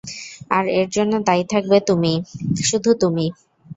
[0.51, 3.25] আর এর জন্য দায়ী তুমি থাকবে, শুধু তুমি।